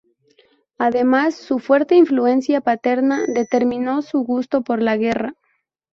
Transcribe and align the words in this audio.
Además, 0.79 1.35
su 1.35 1.59
fuerte 1.59 1.93
influencia 1.93 2.61
paterna 2.61 3.27
determinó 3.27 4.01
su 4.01 4.21
gusto 4.23 4.63
por 4.63 4.81
la 4.81 4.97
guerra. 4.97 5.35